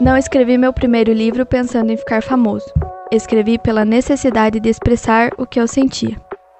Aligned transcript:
Não 0.00 0.16
escrevi 0.16 0.56
meu 0.56 0.72
primeiro 0.72 1.12
livro 1.12 1.44
pensando 1.44 1.92
em 1.92 1.96
ficar 1.96 2.22
famoso. 2.22 2.64
Escrevi 3.12 3.58
pela 3.58 3.84
necessidade 3.84 4.58
de 4.58 4.70
expressar 4.70 5.30
o 5.36 5.44
que 5.44 5.60
eu 5.60 5.68
sentia. 5.68 6.16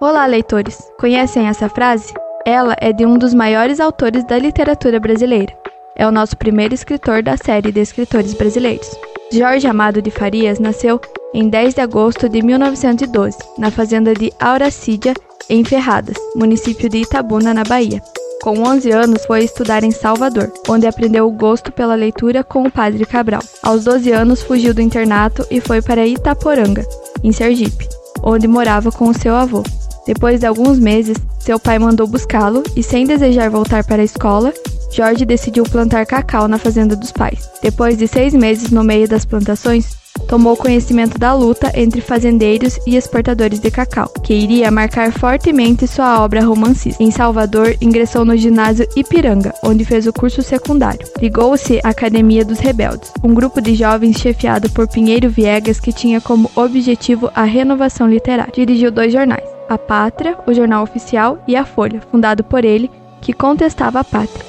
Olá, 0.00 0.24
leitores! 0.24 0.78
Conhecem 1.00 1.48
essa 1.48 1.68
frase? 1.68 2.14
Ela 2.46 2.76
é 2.80 2.92
de 2.92 3.04
um 3.04 3.18
dos 3.18 3.34
maiores 3.34 3.80
autores 3.80 4.24
da 4.24 4.38
literatura 4.38 5.00
brasileira. 5.00 5.52
É 5.96 6.06
o 6.06 6.12
nosso 6.12 6.36
primeiro 6.36 6.74
escritor 6.74 7.24
da 7.24 7.36
série 7.36 7.72
de 7.72 7.80
escritores 7.80 8.34
brasileiros. 8.34 8.88
Jorge 9.32 9.66
Amado 9.66 10.00
de 10.00 10.12
Farias 10.12 10.60
nasceu 10.60 11.00
em 11.34 11.48
10 11.48 11.74
de 11.74 11.80
agosto 11.80 12.28
de 12.28 12.40
1912, 12.40 13.36
na 13.58 13.68
fazenda 13.68 14.14
de 14.14 14.32
Auracídia, 14.38 15.12
em 15.50 15.64
Ferradas, 15.64 16.16
município 16.36 16.88
de 16.88 16.98
Itabuna, 16.98 17.52
na 17.52 17.64
Bahia. 17.64 18.00
Com 18.44 18.62
11 18.62 18.90
anos, 18.90 19.24
foi 19.24 19.42
estudar 19.42 19.82
em 19.84 19.90
Salvador, 19.90 20.52
onde 20.68 20.86
aprendeu 20.86 21.26
o 21.26 21.30
gosto 21.30 21.72
pela 21.72 21.94
leitura 21.94 22.44
com 22.44 22.64
o 22.64 22.70
padre 22.70 23.06
Cabral. 23.06 23.40
Aos 23.62 23.84
12 23.84 24.12
anos, 24.12 24.42
fugiu 24.42 24.74
do 24.74 24.82
internato 24.82 25.46
e 25.50 25.62
foi 25.62 25.80
para 25.80 26.06
Itaporanga, 26.06 26.86
em 27.22 27.32
Sergipe, 27.32 27.88
onde 28.22 28.46
morava 28.46 28.92
com 28.92 29.08
o 29.08 29.14
seu 29.14 29.34
avô. 29.34 29.62
Depois 30.06 30.40
de 30.40 30.46
alguns 30.46 30.78
meses, 30.78 31.16
seu 31.38 31.58
pai 31.58 31.78
mandou 31.78 32.06
buscá-lo 32.06 32.62
e, 32.76 32.82
sem 32.82 33.06
desejar 33.06 33.48
voltar 33.48 33.82
para 33.82 34.02
a 34.02 34.04
escola, 34.04 34.52
Jorge 34.92 35.24
decidiu 35.24 35.64
plantar 35.64 36.04
cacau 36.04 36.46
na 36.46 36.58
fazenda 36.58 36.94
dos 36.94 37.12
pais. 37.12 37.48
Depois 37.62 37.96
de 37.96 38.06
seis 38.06 38.34
meses 38.34 38.70
no 38.70 38.84
meio 38.84 39.08
das 39.08 39.24
plantações, 39.24 39.96
tomou 40.34 40.56
conhecimento 40.56 41.16
da 41.16 41.32
luta 41.32 41.70
entre 41.76 42.00
fazendeiros 42.00 42.80
e 42.84 42.96
exportadores 42.96 43.60
de 43.60 43.70
cacau, 43.70 44.08
que 44.20 44.34
iria 44.34 44.68
marcar 44.68 45.12
fortemente 45.12 45.86
sua 45.86 46.24
obra 46.24 46.44
romancista. 46.44 47.00
Em 47.00 47.08
Salvador, 47.12 47.76
ingressou 47.80 48.24
no 48.24 48.36
ginásio 48.36 48.84
Ipiranga, 48.96 49.54
onde 49.62 49.84
fez 49.84 50.08
o 50.08 50.12
curso 50.12 50.42
secundário. 50.42 51.06
Ligou-se 51.20 51.78
à 51.84 51.90
Academia 51.90 52.44
dos 52.44 52.58
Rebeldes, 52.58 53.12
um 53.22 53.32
grupo 53.32 53.60
de 53.60 53.76
jovens 53.76 54.16
chefiado 54.16 54.68
por 54.70 54.88
Pinheiro 54.88 55.30
Viegas 55.30 55.78
que 55.78 55.92
tinha 55.92 56.20
como 56.20 56.50
objetivo 56.56 57.30
a 57.32 57.44
renovação 57.44 58.08
literária. 58.08 58.52
Dirigiu 58.52 58.90
dois 58.90 59.12
jornais, 59.12 59.48
A 59.68 59.78
Pátria, 59.78 60.36
o 60.48 60.52
jornal 60.52 60.82
oficial, 60.82 61.38
e 61.46 61.54
A 61.54 61.64
Folha, 61.64 62.02
fundado 62.10 62.42
por 62.42 62.64
ele, 62.64 62.90
que 63.20 63.32
contestava 63.32 64.00
a 64.00 64.04
pátria. 64.04 64.44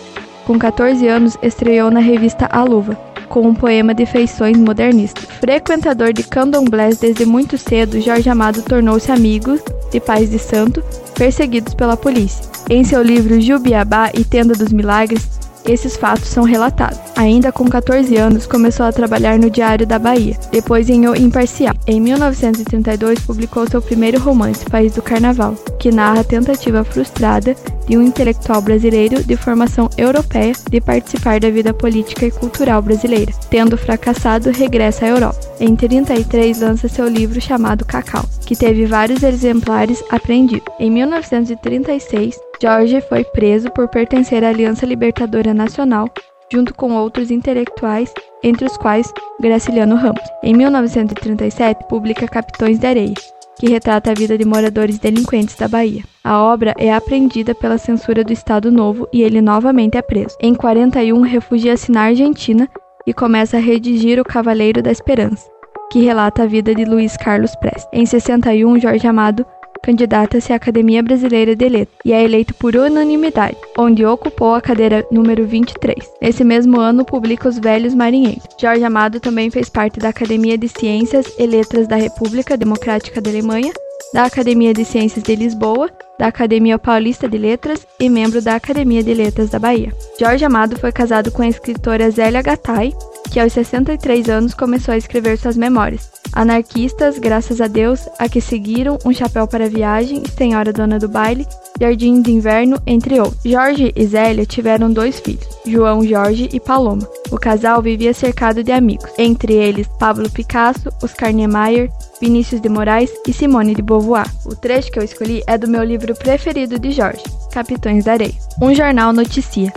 Com 0.48 0.58
14 0.58 1.08
anos, 1.08 1.38
estreou 1.44 1.92
na 1.92 2.00
revista 2.00 2.50
A 2.52 2.64
Luva, 2.64 2.98
com 3.36 3.50
um 3.50 3.54
poema 3.54 3.94
de 3.94 4.06
feições 4.06 4.58
modernistas. 4.58 5.26
Frequentador 5.42 6.14
de 6.14 6.24
candomblés 6.24 7.00
desde 7.00 7.26
muito 7.26 7.58
cedo, 7.58 8.00
Jorge 8.00 8.30
Amado 8.30 8.62
tornou-se 8.62 9.12
amigo 9.12 9.60
de 9.92 10.00
pais 10.00 10.30
de 10.30 10.40
santo 10.40 10.82
perseguidos 11.16 11.74
pela 11.74 11.98
polícia. 11.98 12.46
Em 12.70 12.86
seu 12.86 13.04
livro 13.04 13.42
Jubiabá 13.42 14.10
e 14.14 14.24
Tenda 14.24 14.54
dos 14.54 14.72
Milagres, 14.72 15.35
esses 15.68 15.96
fatos 15.96 16.28
são 16.28 16.44
relatados. 16.44 17.00
Ainda 17.16 17.52
com 17.52 17.66
14 17.66 18.16
anos, 18.18 18.46
começou 18.46 18.86
a 18.86 18.92
trabalhar 18.92 19.40
no 19.40 19.50
Diário 19.50 19.86
da 19.86 19.98
Bahia, 19.98 20.38
depois 20.52 20.90
em 20.90 21.08
O 21.08 21.16
Imparcial. 21.16 21.76
Em 21.88 22.00
1932, 22.00 23.20
publicou 23.22 23.68
seu 23.68 23.82
primeiro 23.82 24.20
romance, 24.20 24.66
País 24.66 24.94
do 24.94 25.02
Carnaval, 25.02 25.56
que 25.80 25.92
narra 25.92 26.22
a 26.22 26.24
tentativa 26.24 26.84
frustrada 26.84 27.56
de 27.88 27.98
um 27.98 28.02
intelectual 28.02 28.62
brasileiro 28.62 29.24
de 29.24 29.36
formação 29.36 29.90
europeia 29.98 30.54
de 30.70 30.82
participar 30.82 31.40
da 31.40 31.50
vida 31.50 31.74
política 31.74 32.26
e 32.26 32.32
cultural 32.32 32.82
brasileira. 32.82 33.32
Tendo 33.50 33.78
fracassado, 33.78 34.52
regressa 34.52 35.06
à 35.06 35.10
Europa. 35.10 35.40
Em 35.60 35.76
33, 35.76 36.60
lança 36.60 36.88
seu 36.88 37.08
livro 37.08 37.40
chamado 37.40 37.86
Cacau, 37.86 38.26
que 38.46 38.56
teve 38.56 38.86
vários 38.86 39.24
exemplares 39.24 40.04
apreendidos. 40.10 40.74
Em 40.80 40.92
1936, 40.92 42.38
Jorge 42.62 43.02
foi 43.02 43.24
preso 43.24 43.70
por 43.72 43.88
pertencer 43.90 44.44
à 44.44 44.50
Aliança 44.50 44.86
Libertadora 44.86 45.54
Nacional, 45.54 46.08
junto 46.52 46.74
com 46.74 46.94
outros 46.94 47.32
intelectuais, 47.32 48.14
entre 48.44 48.66
os 48.66 48.78
quais 48.78 49.12
Graciliano 49.40 49.96
Ramos. 49.96 50.24
Em 50.44 50.54
1937, 50.54 51.86
publica 51.90 52.28
Capitões 52.28 52.80
de 52.80 52.88
Areia, 52.88 53.14
que 53.60 53.70
retrata 53.70 54.12
a 54.12 54.14
vida 54.14 54.38
de 54.38 54.46
moradores 54.46 55.00
delinquentes 55.00 55.56
da 55.56 55.68
Bahia. 55.68 56.04
A 56.24 56.42
obra 56.42 56.74
é 56.78 56.94
apreendida 56.94 57.54
pela 57.54 57.78
censura 57.78 58.24
do 58.24 58.34
Estado 58.34 58.72
Novo 58.72 59.08
e 59.12 59.22
ele 59.22 59.42
novamente 59.42 59.98
é 59.98 60.02
preso. 60.02 60.38
Em 60.40 60.54
41, 60.54 61.22
refugia-se 61.22 61.92
na 61.92 62.04
Argentina 62.04 62.70
e 63.06 63.14
começa 63.14 63.58
a 63.58 63.62
redigir 63.62 64.20
O 64.20 64.26
Cavaleiro 64.26 64.82
da 64.82 64.92
Esperança, 64.92 65.48
que 65.92 66.00
relata 66.00 66.44
a 66.44 66.48
vida 66.48 66.74
de 66.74 66.86
Luiz 66.86 67.16
Carlos 67.18 67.56
Prestes. 67.56 67.88
Em 67.94 68.06
61, 68.06 68.80
Jorge 68.80 69.08
Amado 69.08 69.46
candidata-se 69.86 70.52
à 70.52 70.56
Academia 70.56 71.04
Brasileira 71.04 71.56
de 71.56 71.70
Letras 71.70 72.00
e 72.04 72.12
é 72.12 72.24
eleito 72.24 72.56
por 72.56 72.76
unanimidade, 72.76 73.56
onde 73.78 74.04
ocupou 74.04 74.56
a 74.56 74.62
cadeira 74.62 75.06
número 75.12 75.46
23. 75.46 75.96
Nesse 76.20 76.44
mesmo 76.44 76.80
ano, 76.80 77.06
publica 77.06 77.48
Os 77.48 77.60
Velhos 77.60 77.94
Marinheiros. 77.94 78.44
Jorge 78.60 78.84
Amado 78.84 79.20
também 79.20 79.52
fez 79.52 79.70
parte 79.70 80.00
da 80.00 80.10
Academia 80.10 80.58
de 80.58 80.68
Ciências 80.68 81.28
e 81.38 81.46
Letras 81.46 81.88
da 81.88 81.98
República 81.98 82.58
Democrática 82.58 83.22
da 83.22 83.30
Alemanha, 83.30 83.72
da 84.12 84.24
Academia 84.24 84.74
de 84.74 84.84
Ciências 84.84 85.24
de 85.24 85.36
Lisboa, 85.36 85.92
da 86.18 86.28
Academia 86.28 86.80
Paulista 86.80 87.30
de 87.30 87.38
Letras 87.38 87.86
e 88.00 88.10
membro 88.10 88.42
da 88.42 88.56
Academia 88.56 89.04
de 89.04 89.14
Letras 89.14 89.52
da 89.52 89.60
Bahia. 89.60 89.94
Jorge 90.20 90.44
Amado 90.44 90.80
foi 90.80 90.92
casado 90.92 91.32
com 91.32 91.44
a 91.44 91.48
escritora 91.48 92.10
Zélia 92.10 92.42
Gattai, 92.42 92.92
que 93.36 93.40
aos 93.42 93.52
63 93.52 94.30
anos 94.30 94.54
começou 94.54 94.94
a 94.94 94.98
escrever 94.98 95.38
suas 95.38 95.58
memórias. 95.58 96.10
Anarquistas, 96.32 97.20
graças 97.20 97.60
a 97.60 97.68
Deus, 97.68 98.08
a 98.18 98.30
que 98.30 98.40
seguiram 98.40 98.98
Um 99.06 99.12
Chapéu 99.12 99.46
para 99.46 99.66
a 99.66 99.68
Viagem, 99.68 100.24
Senhora 100.38 100.72
Dona 100.72 100.98
do 100.98 101.10
Baile, 101.10 101.46
Jardim 101.78 102.22
de 102.22 102.32
Inverno, 102.32 102.82
entre 102.88 103.20
outros. 103.20 103.42
Jorge 103.44 103.92
e 103.94 104.08
Zélia 104.08 104.46
tiveram 104.46 104.90
dois 104.90 105.20
filhos, 105.20 105.50
João 105.66 106.02
Jorge 106.08 106.50
e 106.54 106.62
Paloma. 106.62 107.06
O 107.30 107.38
casal 107.38 107.82
vivia 107.82 108.14
cercado 108.14 108.64
de 108.64 108.72
amigos, 108.72 109.12
entre 109.18 109.52
eles 109.52 109.86
Pablo 110.00 110.30
Picasso, 110.30 110.88
Oscar 111.04 111.34
Niemeyer, 111.34 111.92
Vinícius 112.22 112.62
de 112.62 112.70
Moraes 112.70 113.12
e 113.28 113.34
Simone 113.34 113.76
de 113.76 113.82
Beauvoir. 113.82 114.32
O 114.46 114.56
trecho 114.56 114.90
que 114.90 114.98
eu 115.00 115.04
escolhi 115.04 115.44
é 115.46 115.58
do 115.58 115.68
meu 115.68 115.84
livro 115.84 116.16
preferido 116.16 116.80
de 116.80 116.92
Jorge, 116.92 117.24
Capitões 117.52 118.06
da 118.06 118.14
Areia. 118.14 118.36
Um 118.62 118.74
jornal 118.74 119.12
noticia 119.12 119.74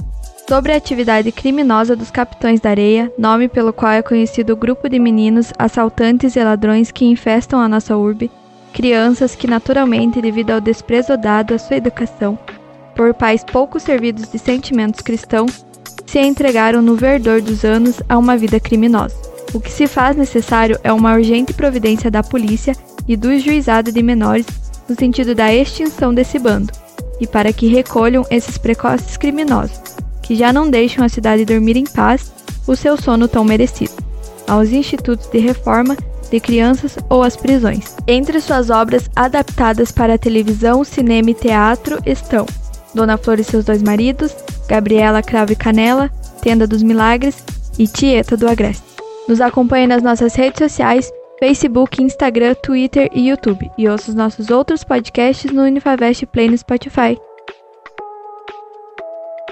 sobre 0.48 0.72
a 0.72 0.76
atividade 0.76 1.30
criminosa 1.30 1.94
dos 1.94 2.10
Capitões 2.10 2.58
da 2.58 2.70
Areia, 2.70 3.12
nome 3.18 3.48
pelo 3.48 3.70
qual 3.70 3.92
é 3.92 4.00
conhecido 4.00 4.54
o 4.54 4.56
grupo 4.56 4.88
de 4.88 4.98
meninos 4.98 5.52
assaltantes 5.58 6.34
e 6.36 6.42
ladrões 6.42 6.90
que 6.90 7.04
infestam 7.04 7.60
a 7.60 7.68
nossa 7.68 7.94
urbe, 7.94 8.30
crianças 8.72 9.34
que, 9.34 9.46
naturalmente, 9.46 10.22
devido 10.22 10.52
ao 10.52 10.60
desprezo 10.60 11.18
dado 11.18 11.52
à 11.52 11.58
sua 11.58 11.76
educação, 11.76 12.38
por 12.96 13.12
pais 13.12 13.44
pouco 13.44 13.78
servidos 13.78 14.26
de 14.30 14.38
sentimentos 14.38 15.02
cristãos, 15.02 15.66
se 16.06 16.18
entregaram 16.18 16.80
no 16.80 16.96
verdor 16.96 17.42
dos 17.42 17.62
anos 17.62 18.02
a 18.08 18.16
uma 18.16 18.34
vida 18.34 18.58
criminosa. 18.58 19.16
O 19.52 19.60
que 19.60 19.70
se 19.70 19.86
faz 19.86 20.16
necessário 20.16 20.80
é 20.82 20.90
uma 20.90 21.12
urgente 21.12 21.52
providência 21.52 22.10
da 22.10 22.22
polícia 22.22 22.74
e 23.06 23.18
do 23.18 23.38
juizado 23.38 23.92
de 23.92 24.02
menores 24.02 24.46
no 24.88 24.94
sentido 24.94 25.34
da 25.34 25.52
extinção 25.52 26.14
desse 26.14 26.38
bando, 26.38 26.72
e 27.20 27.26
para 27.26 27.52
que 27.52 27.66
recolham 27.66 28.24
esses 28.30 28.56
precoces 28.56 29.18
criminosos, 29.18 29.98
que 30.28 30.36
já 30.36 30.52
não 30.52 30.68
deixam 30.68 31.02
a 31.02 31.08
cidade 31.08 31.46
dormir 31.46 31.78
em 31.78 31.86
paz 31.86 32.30
o 32.66 32.76
seu 32.76 33.00
sono 33.00 33.26
tão 33.26 33.42
merecido, 33.42 33.94
aos 34.46 34.68
institutos 34.68 35.26
de 35.26 35.38
reforma 35.38 35.96
de 36.30 36.38
crianças 36.38 36.98
ou 37.08 37.22
às 37.22 37.34
prisões. 37.34 37.96
Entre 38.06 38.38
suas 38.38 38.68
obras 38.68 39.08
adaptadas 39.16 39.90
para 39.90 40.18
televisão, 40.18 40.84
cinema 40.84 41.30
e 41.30 41.34
teatro 41.34 41.98
estão 42.04 42.44
Dona 42.94 43.16
Flor 43.16 43.40
e 43.40 43.44
seus 43.44 43.64
dois 43.64 43.82
maridos, 43.82 44.36
Gabriela 44.68 45.22
Cravo 45.22 45.52
e 45.52 45.56
Canela, 45.56 46.10
Tenda 46.42 46.66
dos 46.66 46.82
Milagres 46.82 47.42
e 47.78 47.86
Tieta 47.86 48.36
do 48.36 48.46
Agreste. 48.46 48.84
Nos 49.26 49.40
acompanhe 49.40 49.86
nas 49.86 50.02
nossas 50.02 50.34
redes 50.34 50.58
sociais, 50.58 51.10
Facebook, 51.38 52.02
Instagram, 52.02 52.54
Twitter 52.62 53.08
e 53.14 53.30
YouTube. 53.30 53.70
E 53.78 53.88
ouça 53.88 54.10
os 54.10 54.14
nossos 54.14 54.50
outros 54.50 54.84
podcasts 54.84 55.50
no 55.50 55.62
Unifavest 55.62 56.26
Play 56.26 56.50
no 56.50 56.58
Spotify. 56.58 57.16